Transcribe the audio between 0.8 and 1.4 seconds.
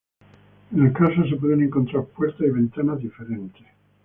las casas se